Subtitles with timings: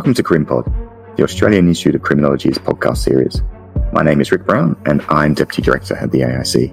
[0.00, 3.42] Welcome to CrimPod, the Australian Institute of Criminology's podcast series.
[3.92, 6.70] My name is Rick Brown, and I'm Deputy Director at the AIC.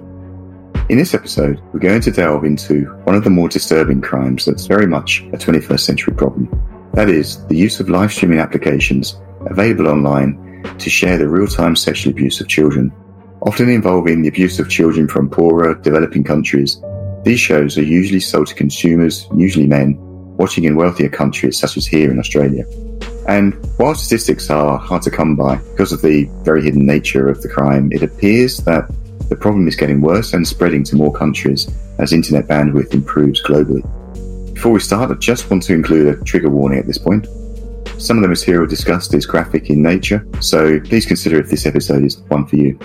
[0.88, 4.64] In this episode, we're going to delve into one of the more disturbing crimes that's
[4.64, 6.48] very much a 21st century problem.
[6.94, 11.76] That is, the use of live streaming applications available online to share the real time
[11.76, 12.90] sexual abuse of children,
[13.42, 16.80] often involving the abuse of children from poorer, developing countries.
[17.24, 19.98] These shows are usually sold to consumers, usually men,
[20.38, 22.64] watching in wealthier countries such as here in Australia.
[23.28, 27.42] And while statistics are hard to come by because of the very hidden nature of
[27.42, 28.90] the crime, it appears that
[29.28, 33.84] the problem is getting worse and spreading to more countries as internet bandwidth improves globally.
[34.54, 37.26] Before we start, I just want to include a trigger warning at this point.
[37.98, 42.04] Some of the material discussed is graphic in nature, so please consider if this episode
[42.04, 42.78] is one for you.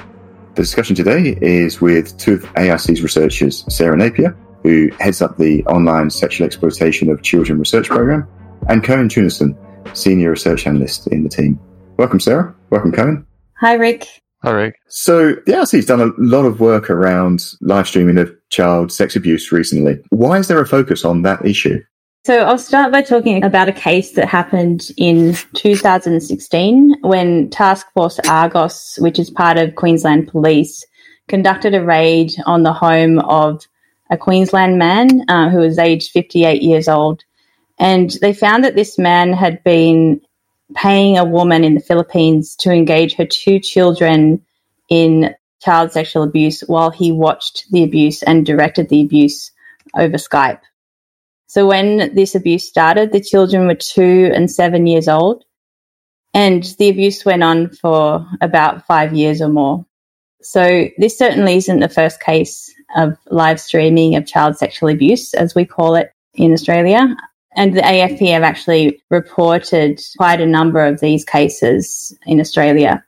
[0.56, 5.64] The discussion today is with two of AIC's researchers, Sarah Napier, who heads up the
[5.68, 8.28] online sexual exploitation of children research program,
[8.68, 9.56] and Coen Teunissen,
[9.94, 11.60] senior research analyst in the team.
[11.98, 12.54] Welcome, Sarah.
[12.70, 13.26] Welcome, Coen.
[13.60, 14.08] Hi, Rick.
[14.44, 14.76] Hi, Rick.
[14.88, 19.52] So the AIC's done a lot of work around live streaming of child sex abuse
[19.52, 20.00] recently.
[20.10, 21.80] Why is there a focus on that issue?
[22.26, 28.20] So I'll start by talking about a case that happened in 2016 when Task Force
[28.28, 30.86] Argos, which is part of Queensland Police,
[31.28, 33.66] conducted a raid on the home of
[34.10, 37.24] a Queensland man uh, who was aged 58 years old.
[37.80, 40.22] And they found that this man had been
[40.76, 44.42] paying a woman in the Philippines to engage her two children
[44.90, 49.52] in child sexual abuse while he watched the abuse and directed the abuse
[49.96, 50.60] over Skype.
[51.48, 55.46] So when this abuse started, the children were two and seven years old,
[56.34, 59.86] and the abuse went on for about five years or more.
[60.42, 65.56] So this certainly isn't the first case of live streaming of child sexual abuse, as
[65.56, 67.16] we call it in Australia.
[67.56, 73.04] And the AFP have actually reported quite a number of these cases in Australia.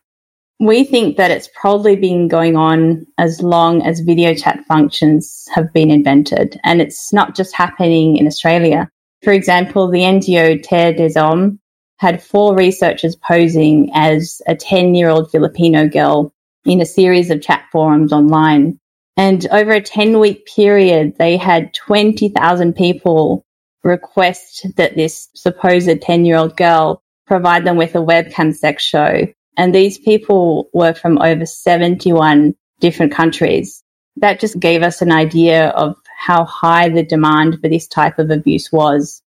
[0.59, 5.73] We think that it's probably been going on as long as video chat functions have
[5.73, 6.59] been invented.
[6.63, 8.89] And it's not just happening in Australia.
[9.23, 11.59] For example, the NGO Terre des Hommes
[11.97, 16.33] had four researchers posing as a 10 year old Filipino girl
[16.65, 18.79] in a series of chat forums online.
[19.17, 23.44] And over a 10 week period, they had 20,000 people
[23.85, 29.27] request that this supposed 10 year old girl provide them with a webcam sex show.
[29.57, 33.81] And these people were from over 71 different countries.
[34.17, 38.31] That just gave us an idea of how high the demand for this type of
[38.31, 39.21] abuse was.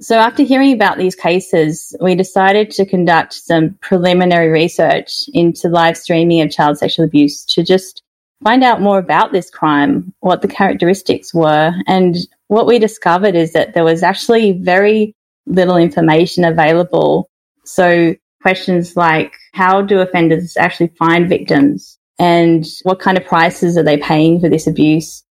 [0.00, 5.96] So after hearing about these cases, we decided to conduct some preliminary research into live
[5.96, 8.02] streaming of child sexual abuse to just
[8.44, 12.16] find out more about this crime, what the characteristics were, and
[12.48, 15.14] what we discovered is that there was actually very
[15.46, 17.28] little information available.
[17.64, 23.82] So questions like how do offenders actually find victims and what kind of prices are
[23.82, 25.24] they paying for this abuse?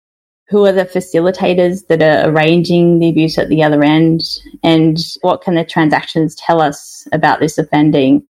[0.49, 4.21] Who are the facilitators that are arranging the abuse at the other end?
[4.63, 8.27] And what can the transactions tell us about this offending?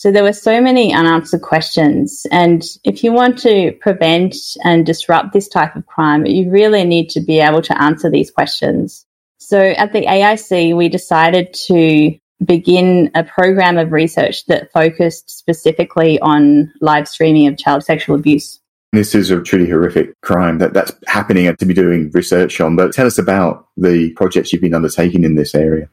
[0.00, 2.26] So there were so many unanswered questions.
[2.30, 4.34] And if you want to prevent
[4.64, 8.30] and disrupt this type of crime, you really need to be able to answer these
[8.30, 9.04] questions.
[9.36, 16.18] So at the AIC, we decided to begin a program of research that focused specifically
[16.20, 18.58] on live streaming of child sexual abuse.
[18.94, 22.74] This is a truly horrific crime that, that's happening and to be doing research on.
[22.74, 25.90] But tell us about the projects you've been undertaking in this area.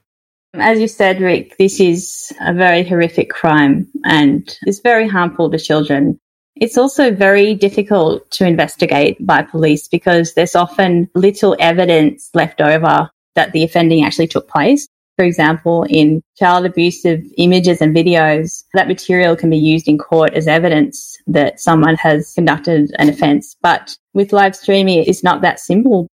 [0.53, 5.59] As you said, Rick, this is a very horrific crime and is very harmful to
[5.59, 6.19] children.
[6.55, 13.09] It's also very difficult to investigate by police because there's often little evidence left over
[13.35, 14.87] that the offending actually took place.
[15.17, 20.33] For example, in child abusive images and videos, that material can be used in court
[20.33, 23.55] as evidence that someone has conducted an offence.
[23.61, 26.07] But with live streaming, it's not that simple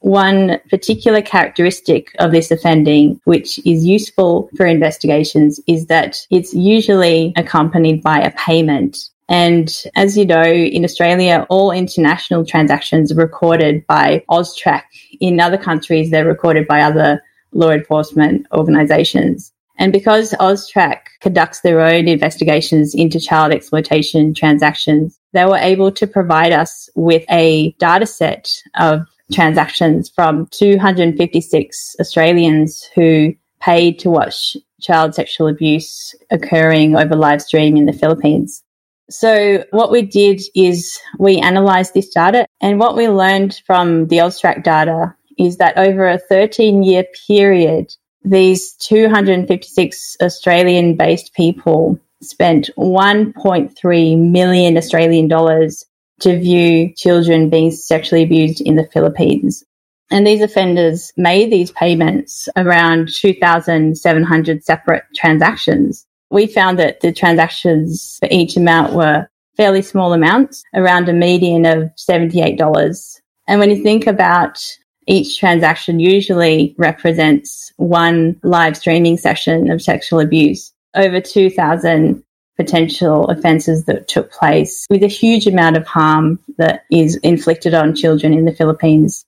[0.00, 7.32] one particular characteristic of this offending, which is useful for investigations, is that it's usually
[7.36, 8.96] accompanied by a payment.
[9.28, 14.82] And as you know, in Australia, all international transactions are recorded by AUSTRAC.
[15.20, 17.22] In other countries, they're recorded by other
[17.52, 19.52] law enforcement organizations.
[19.78, 26.06] And because AUSTRAC conducts their own investigations into child exploitation transactions, they were able to
[26.06, 34.56] provide us with a data set of transactions from 256 Australians who paid to watch
[34.80, 38.62] child sexual abuse occurring over live stream in the Philippines.
[39.10, 44.18] So what we did is we analysed this data and what we learned from the
[44.18, 47.92] AUSTRAC data is that over a 13 year period,
[48.22, 55.84] these 256 Australian based people spent 1.3 million Australian dollars
[56.20, 59.64] to view children being sexually abused in the Philippines.
[60.10, 66.06] And these offenders made these payments around 2,700 separate transactions.
[66.30, 71.66] We found that the transactions for each amount were fairly small amounts, around a median
[71.66, 73.20] of $78.
[73.46, 74.58] And when you think about
[75.06, 80.72] each transaction usually represents one live streaming session of sexual abuse.
[80.94, 82.22] Over 2,000
[82.60, 87.94] potential offences that took place with a huge amount of harm that is inflicted on
[87.94, 89.24] children in the Philippines.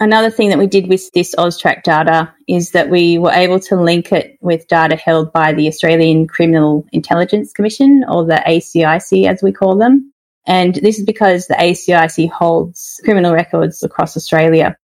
[0.00, 3.76] Another thing that we did with this AUSTRAC data is that we were able to
[3.76, 9.42] link it with data held by the Australian Criminal Intelligence Commission, or the ACIC as
[9.42, 10.10] we call them.
[10.46, 14.76] And this is because the ACIC holds criminal records across Australia.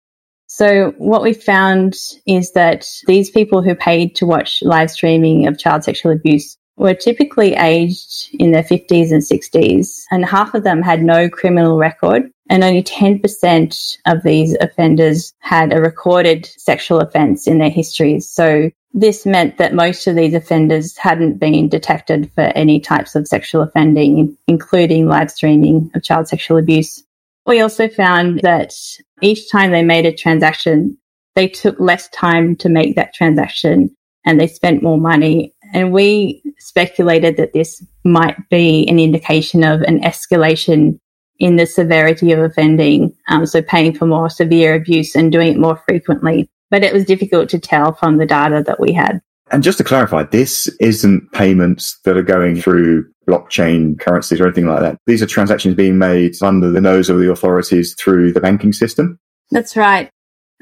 [0.47, 5.57] So what we found is that these people who paid to watch live streaming of
[5.57, 10.81] child sexual abuse were typically aged in their 50s and 60s, and half of them
[10.81, 17.47] had no criminal record, and only 10% of these offenders had a recorded sexual offence
[17.47, 18.27] in their histories.
[18.29, 23.27] So this meant that most of these offenders hadn't been detected for any types of
[23.27, 27.03] sexual offending, including live streaming of child sexual abuse.
[27.45, 28.73] We also found that
[29.21, 30.97] each time they made a transaction,
[31.35, 36.41] they took less time to make that transaction and they spent more money and we
[36.57, 40.99] speculated that this might be an indication of an escalation
[41.39, 43.15] in the severity of offending.
[43.29, 46.49] Um, so paying for more severe abuse and doing it more frequently.
[46.69, 49.21] But it was difficult to tell from the data that we had.
[49.51, 54.67] And just to clarify, this isn't payments that are going through blockchain currencies or anything
[54.67, 54.97] like that.
[55.07, 59.17] These are transactions being made under the nose of the authorities through the banking system.
[59.49, 60.11] That's right.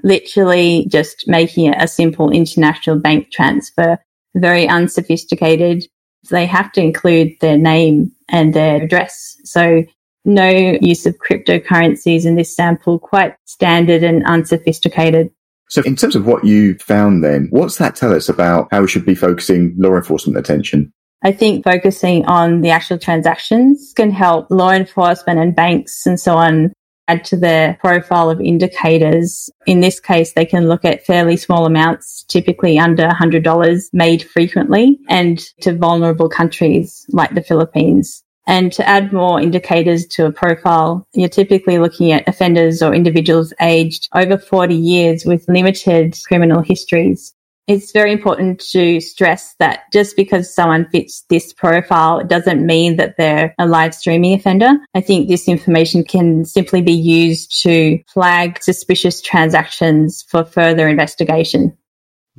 [0.04, 3.98] Literally just making it a simple international bank transfer
[4.35, 5.85] very unsophisticated.
[6.29, 9.38] They have to include their name and their address.
[9.44, 9.83] So
[10.25, 10.50] no
[10.81, 15.31] use of cryptocurrencies in this sample, quite standard and unsophisticated.
[15.69, 18.88] So in terms of what you found then, what's that tell us about how we
[18.88, 20.91] should be focusing law enforcement attention?
[21.23, 26.35] I think focusing on the actual transactions can help law enforcement and banks and so
[26.35, 26.73] on
[27.07, 29.50] add to their profile of indicators.
[29.65, 35.00] In this case, they can look at fairly small amounts, typically under $100 made frequently
[35.09, 38.24] and to vulnerable countries like the Philippines.
[38.50, 43.54] And to add more indicators to a profile, you're typically looking at offenders or individuals
[43.59, 47.33] aged over 40 years with limited criminal histories
[47.67, 52.95] it's very important to stress that just because someone fits this profile it doesn't mean
[52.95, 54.71] that they're a live streaming offender.
[54.95, 61.77] I think this information can simply be used to flag suspicious transactions for further investigation.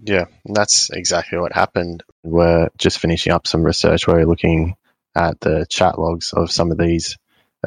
[0.03, 2.05] Yeah, that's exactly what happened.
[2.23, 4.77] We're just finishing up some research where we're looking
[5.15, 7.17] at the chat logs of some of these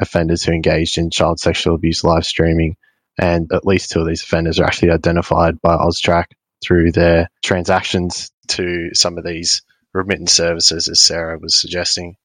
[0.00, 2.76] offenders who engaged in child sexual abuse live streaming.
[3.18, 6.24] And at least two of these offenders are actually identified by AUSTRAC
[6.62, 9.62] through their transactions to some of these
[9.94, 12.16] remittance services, as Sarah was suggesting.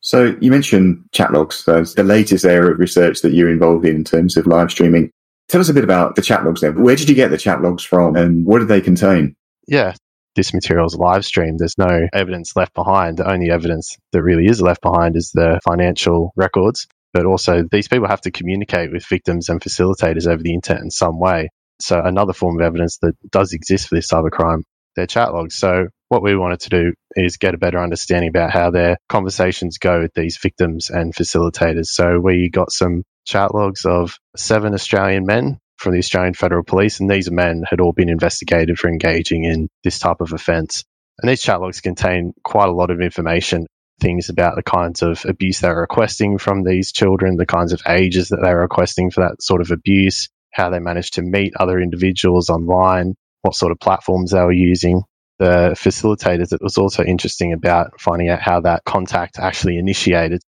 [0.00, 3.96] So you mentioned chat logs, as the latest area of research that you're involved in
[3.96, 5.10] in terms of live streaming.
[5.48, 6.82] Tell us a bit about the chat logs then.
[6.82, 9.34] Where did you get the chat logs from and what do they contain?
[9.66, 9.94] Yeah,
[10.36, 11.58] this material is live streamed.
[11.58, 13.18] There's no evidence left behind.
[13.18, 16.86] The only evidence that really is left behind is the financial records.
[17.12, 20.90] But also, these people have to communicate with victims and facilitators over the internet in
[20.90, 21.50] some way.
[21.82, 24.62] So another form of evidence that does exist for this cybercrime,
[24.96, 25.56] their chat logs.
[25.56, 29.78] So what we wanted to do is get a better understanding about how their conversations
[29.78, 31.86] go with these victims and facilitators.
[31.86, 37.00] So we got some chat logs of seven Australian men from the Australian Federal Police,
[37.00, 40.84] and these men had all been investigated for engaging in this type of offence.
[41.18, 43.66] And these chat logs contain quite a lot of information,
[44.00, 48.28] things about the kinds of abuse they're requesting from these children, the kinds of ages
[48.28, 52.50] that they're requesting for that sort of abuse, how they managed to meet other individuals
[52.50, 55.02] online, what sort of platforms they were using.
[55.38, 60.42] The facilitators, it was also interesting about finding out how that contact actually initiated.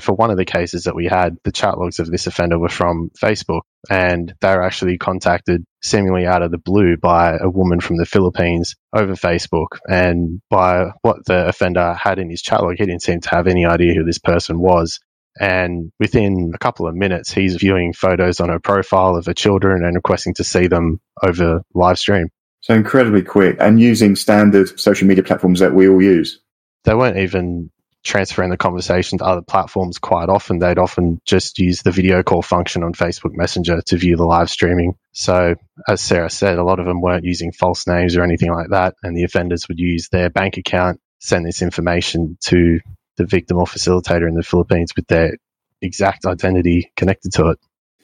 [0.00, 2.68] For one of the cases that we had, the chat logs of this offender were
[2.68, 7.80] from Facebook, and they were actually contacted seemingly out of the blue by a woman
[7.80, 9.78] from the Philippines over Facebook.
[9.88, 13.46] And by what the offender had in his chat log, he didn't seem to have
[13.46, 14.98] any idea who this person was.
[15.40, 19.84] And within a couple of minutes, he's viewing photos on her profile of her children
[19.84, 22.28] and requesting to see them over live stream.
[22.60, 26.40] So incredibly quick and using standard social media platforms that we all use.
[26.84, 27.70] They weren't even
[28.04, 30.58] transferring the conversation to other platforms quite often.
[30.58, 34.50] They'd often just use the video call function on Facebook Messenger to view the live
[34.50, 35.54] streaming So,
[35.88, 38.94] as Sarah said, a lot of them weren't using false names or anything like that,
[39.02, 42.80] and the offenders would use their bank account, send this information to
[43.16, 45.36] the victim or facilitator in the Philippines with their
[45.82, 47.58] exact identity connected to it.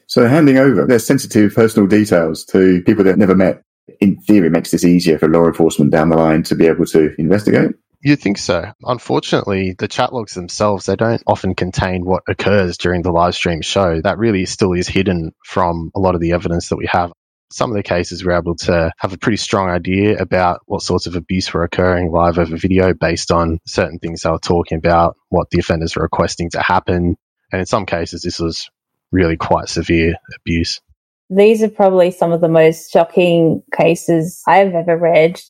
[0.06, 3.62] So, handing over their sensitive personal details to people they've never met,
[4.00, 7.14] in theory, makes this easier for law enforcement down the line to be able to
[7.18, 7.72] investigate.
[8.02, 8.72] You'd think so.
[8.82, 13.60] Unfortunately, the chat logs themselves, they don't often contain what occurs during the live stream
[13.60, 14.00] show.
[14.00, 17.12] That really still is hidden from a lot of the evidence that we have.
[17.52, 21.06] Some of the cases we're able to have a pretty strong idea about what sorts
[21.06, 25.16] of abuse were occurring live over video based on certain things they were talking about,
[25.30, 27.16] what the offenders were requesting to happen.
[27.52, 28.70] And in some cases, this was
[29.10, 30.80] really quite severe abuse.
[31.28, 35.40] These are probably some of the most shocking cases I've ever read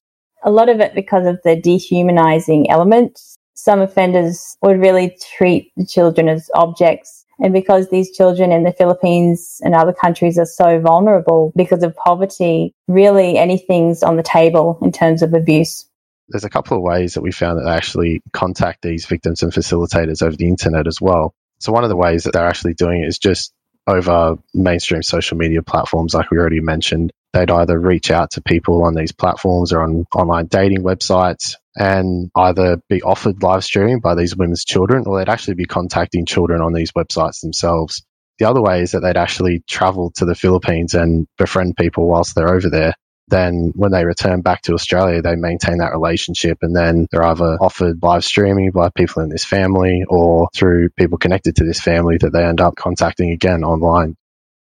[0.42, 3.36] a lot of it because of the dehumanizing elements.
[3.54, 7.19] Some offenders would really treat the children as objects.
[7.42, 11.96] And because these children in the Philippines and other countries are so vulnerable because of
[11.96, 15.86] poverty, really anything's on the table in terms of abuse.
[16.28, 19.52] There's a couple of ways that we found that they actually contact these victims and
[19.52, 21.34] facilitators over the internet as well.
[21.58, 23.52] So one of the ways that they're actually doing it is just
[23.86, 28.84] over mainstream social media platforms, like we already mentioned they'd either reach out to people
[28.84, 34.14] on these platforms or on online dating websites and either be offered live streaming by
[34.14, 38.02] these women's children or they'd actually be contacting children on these websites themselves.
[38.38, 42.34] The other way is that they'd actually travel to the Philippines and befriend people whilst
[42.34, 42.94] they're over there.
[43.28, 47.58] Then when they return back to Australia, they maintain that relationship and then they're either
[47.60, 52.18] offered live streaming by people in this family or through people connected to this family
[52.18, 54.16] that they end up contacting again online.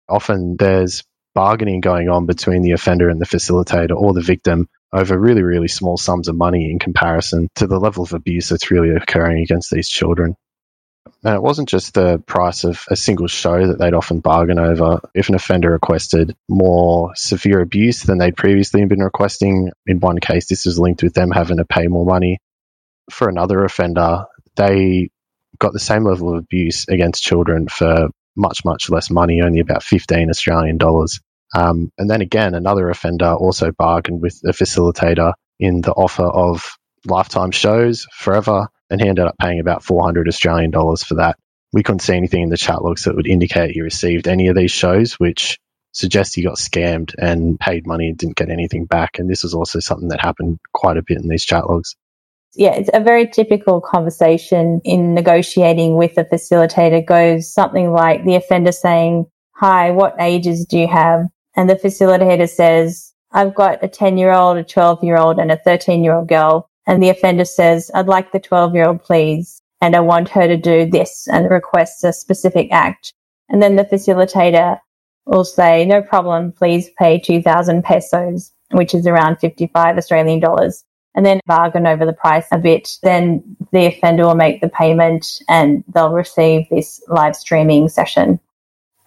[0.08, 1.04] Often there's
[1.40, 5.70] bargaining going on between the offender and the facilitator or the victim over really, really
[5.70, 9.72] small sums of money in comparison to the level of abuse that's really occurring against
[9.72, 10.36] these children.
[11.24, 15.00] And it wasn't just the price of a single show that they'd often bargain over.
[15.14, 20.50] If an offender requested more severe abuse than they'd previously been requesting, in one case,
[20.50, 22.40] this was linked with them having to pay more money.
[23.12, 24.26] For another offender,
[24.58, 25.10] they
[25.58, 29.84] got the same level of abuse against children for much, much less money, only about
[29.84, 31.22] 15 Australian dollars.
[31.54, 36.78] Um, and then again, another offender also bargained with the facilitator in the offer of
[37.06, 41.38] lifetime shows forever, and he ended up paying about 400 Australian dollars for that.
[41.72, 44.56] We couldn't see anything in the chat logs that would indicate he received any of
[44.56, 45.60] these shows, which
[45.92, 49.20] suggests he got scammed and paid money and didn't get anything back.
[49.20, 51.96] And this was also something that happened quite a bit in these chat logs.
[52.56, 58.36] Yeah, it's a very typical conversation in negotiating with a facilitator goes something like the
[58.36, 59.26] offender saying,
[59.56, 61.26] Hi, what ages do you have?
[61.56, 65.52] And the facilitator says, I've got a 10 year old, a 12 year old and
[65.52, 66.70] a 13 year old girl.
[66.88, 69.62] And the offender says, I'd like the 12 year old, please.
[69.82, 73.14] And I want her to do this and requests a specific act.
[73.50, 74.80] And then the facilitator
[75.26, 80.84] will say, no problem, please pay 2000 pesos, which is around 55 Australian dollars
[81.16, 85.42] and then bargain over the price a bit, then the offender will make the payment
[85.48, 88.40] and they'll receive this live streaming session.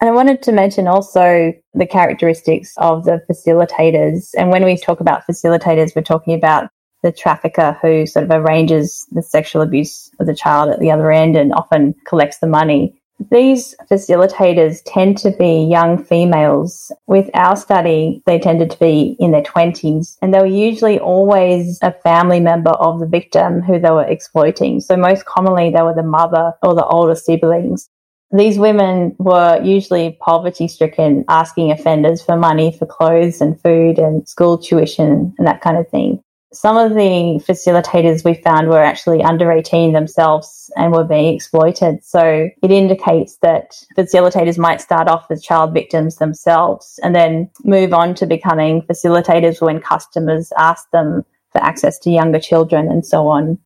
[0.03, 4.31] And I wanted to mention also the characteristics of the facilitators.
[4.37, 6.69] And when we talk about facilitators, we're talking about
[7.03, 11.09] the trafficker who sort of arranges the sexual abuse of the child at the other
[11.09, 12.93] end and often collects the money.
[13.31, 16.91] These facilitators tend to be young females.
[17.07, 21.79] With our study, they tended to be in their 20s, and they were usually always
[21.81, 24.81] a family member of the victim who they were exploiting.
[24.81, 27.89] So, most commonly, they were the mother or the older siblings.
[28.35, 34.27] These women were usually poverty stricken, asking offenders for money for clothes and food and
[34.27, 36.19] school tuition and that kind of thing.
[36.51, 42.03] Some of the facilitators we found were actually under 18 themselves and were being exploited.
[42.03, 47.93] So it indicates that facilitators might start off as child victims themselves and then move
[47.93, 53.27] on to becoming facilitators when customers ask them for access to younger children and so
[53.27, 53.59] on.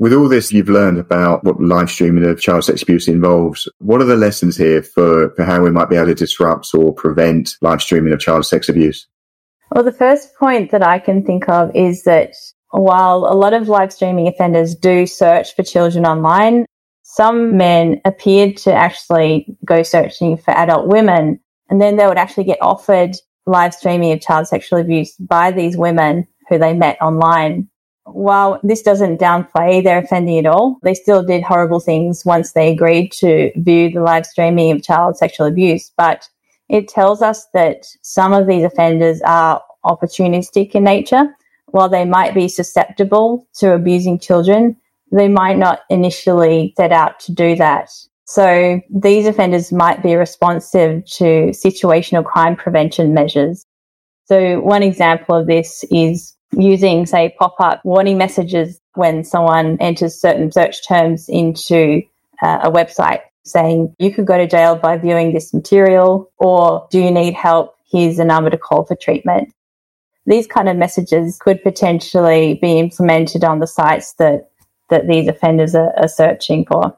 [0.00, 4.00] With all this you've learned about what live streaming of child sex abuse involves, what
[4.00, 7.56] are the lessons here for, for how we might be able to disrupt or prevent
[7.60, 9.06] live streaming of child sex abuse?
[9.70, 12.32] Well, the first point that I can think of is that
[12.70, 16.64] while a lot of live streaming offenders do search for children online,
[17.02, 22.44] some men appeared to actually go searching for adult women and then they would actually
[22.44, 27.68] get offered live streaming of child sexual abuse by these women who they met online.
[28.04, 32.72] While this doesn't downplay their offending at all, they still did horrible things once they
[32.72, 35.92] agreed to view the live streaming of child sexual abuse.
[35.96, 36.28] But
[36.68, 41.34] it tells us that some of these offenders are opportunistic in nature.
[41.66, 44.76] While they might be susceptible to abusing children,
[45.12, 47.90] they might not initially set out to do that.
[48.24, 53.66] So these offenders might be responsive to situational crime prevention measures.
[54.26, 60.50] So one example of this is using, say, pop-up warning messages when someone enters certain
[60.50, 62.02] search terms into
[62.42, 67.00] uh, a website saying you could go to jail by viewing this material or do
[67.00, 67.76] you need help?
[67.90, 69.52] Here's a number to call for treatment.
[70.26, 74.50] These kind of messages could potentially be implemented on the sites that,
[74.90, 76.96] that these offenders are, are searching for.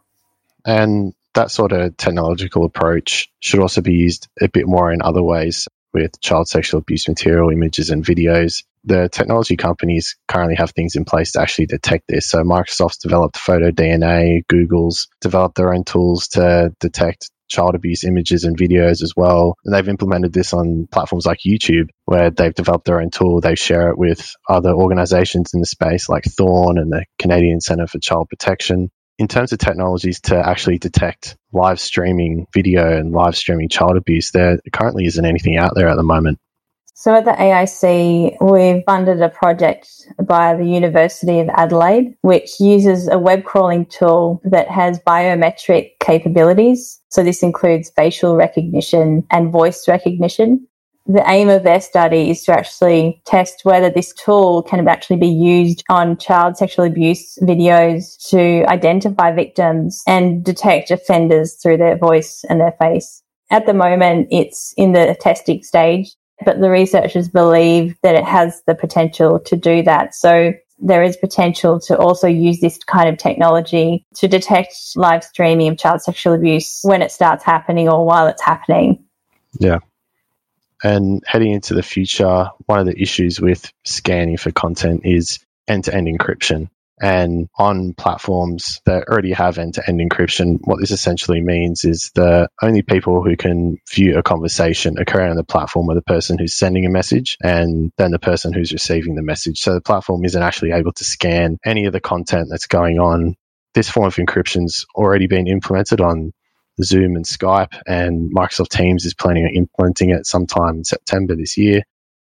[0.65, 5.23] And that sort of technological approach should also be used a bit more in other
[5.23, 8.65] ways with child sexual abuse material, images, and videos.
[8.85, 12.29] The technology companies currently have things in place to actually detect this.
[12.29, 18.57] So Microsoft's developed PhotoDNA, Google's developed their own tools to detect child abuse images and
[18.57, 19.55] videos as well.
[19.65, 23.41] And they've implemented this on platforms like YouTube, where they've developed their own tool.
[23.41, 27.87] They share it with other organizations in the space like Thorn and the Canadian Center
[27.87, 33.37] for Child Protection in terms of technologies to actually detect live streaming video and live
[33.37, 36.39] streaming child abuse, there currently isn't anything out there at the moment.
[37.03, 39.89] So at the AIC, we've funded a project
[40.25, 47.01] by the University of Adelaide, which uses a web crawling tool that has biometric capabilities.
[47.09, 50.69] So this includes facial recognition and voice recognition
[51.07, 55.27] the aim of their study is to actually test whether this tool can actually be
[55.27, 62.45] used on child sexual abuse videos to identify victims and detect offenders through their voice
[62.49, 63.21] and their face.
[63.51, 66.15] At the moment, it's in the testing stage,
[66.45, 70.15] but the researchers believe that it has the potential to do that.
[70.15, 75.69] So there is potential to also use this kind of technology to detect live streaming
[75.69, 79.05] of child sexual abuse when it starts happening or while it's happening.
[79.59, 79.79] Yeah.
[80.83, 85.85] And heading into the future, one of the issues with scanning for content is end
[85.85, 86.69] to end encryption.
[87.01, 92.13] And on platforms that already have end to end encryption, what this essentially means is
[92.15, 96.39] the only people who can view a conversation occurring on the platform are the person
[96.39, 99.59] who's sending a message and then the person who's receiving the message.
[99.59, 103.37] So the platform isn't actually able to scan any of the content that's going on.
[103.75, 106.33] This form of encryption's already been implemented on
[106.83, 111.57] Zoom and Skype, and Microsoft Teams is planning on implementing it sometime in September this
[111.57, 111.83] year.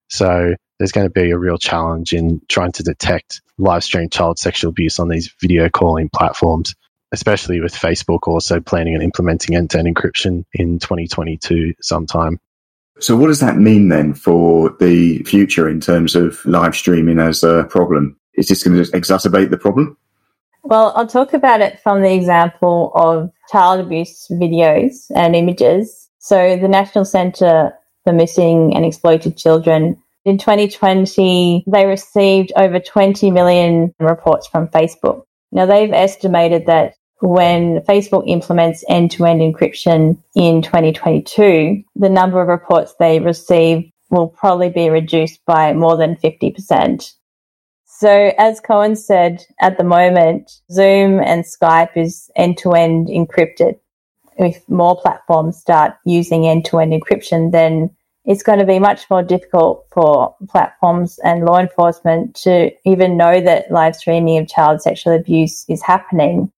[0.10, 4.39] So there's going to be a real challenge in trying to detect live stream child
[4.39, 6.75] sexual abuse on these video calling platforms,
[7.11, 12.39] especially with Facebook also planning and implementing end to end encryption in 2022 sometime.
[12.99, 17.43] So, what does that mean then for the future in terms of live streaming as
[17.43, 18.17] a problem?
[18.33, 19.97] Is this going to exacerbate the problem?
[20.63, 26.09] Well, I'll talk about it from the example of child abuse videos and images.
[26.19, 27.71] So the National Centre
[28.03, 35.23] for Missing and Exploited Children in 2020, they received over 20 million reports from Facebook.
[35.53, 42.41] Now they've estimated that when Facebook implements end to end encryption in 2022, the number
[42.41, 47.13] of reports they receive will probably be reduced by more than 50%.
[47.85, 53.79] So as Coen said, at the moment, Zoom and Skype is end to end encrypted.
[54.37, 57.91] If more platforms start using end to end encryption, then
[58.27, 63.39] it's going to be much more difficult for platforms and law enforcement to even know
[63.39, 66.51] that live streaming of child sexual abuse is happening.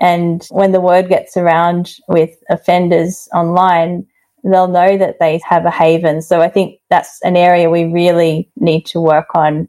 [0.00, 4.06] And when the word gets around with offenders online,
[4.42, 6.22] they'll know that they have a haven.
[6.22, 9.68] So I think that's an area we really need to work on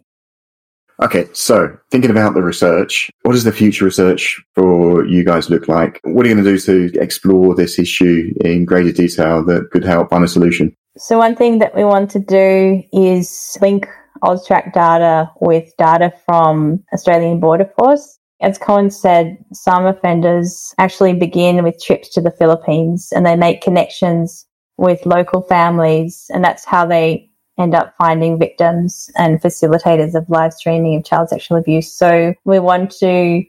[1.01, 5.67] Okay, so thinking about the research, what does the future research for you guys look
[5.67, 5.99] like?
[6.03, 9.83] What are you going to do to explore this issue in greater detail that could
[9.83, 10.75] help find a solution?
[10.97, 13.87] So one thing that we want to do is link
[14.23, 18.19] AUSTRAC data with data from Australian Border Force.
[18.41, 23.61] As Coen said, some offenders actually begin with trips to the Philippines and they make
[23.61, 24.45] connections
[24.77, 30.53] with local families and that's how they end up finding victims and facilitators of live
[30.53, 31.93] streaming of child sexual abuse.
[31.93, 33.43] So we want to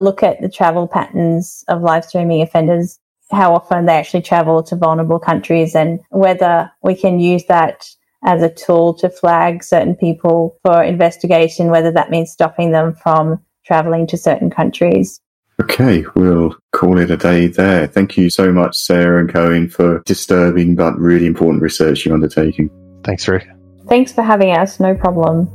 [0.00, 2.98] look at the travel patterns of live streaming offenders,
[3.30, 7.88] how often they actually travel to vulnerable countries and whether we can use that
[8.24, 13.40] as a tool to flag certain people for investigation, whether that means stopping them from
[13.64, 15.20] traveling to certain countries.
[15.60, 17.86] Okay, we'll call it a day there.
[17.86, 22.70] Thank you so much, Sarah and Coen, for disturbing but really important research you're undertaking.
[23.04, 23.48] Thanks, Rick.
[23.88, 24.78] Thanks for having us.
[24.80, 25.50] No problem.